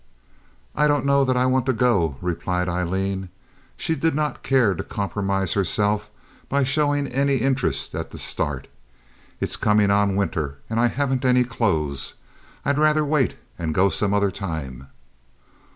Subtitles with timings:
[0.75, 3.29] "I don't know that I want to go," replied Aileen.
[3.77, 6.09] She did not care to compromise herself
[6.49, 8.67] by showing any interest at the start.
[9.39, 12.15] "It's coming on winter, and I haven't any clothes.
[12.65, 14.87] I'd rather wait and go some other time."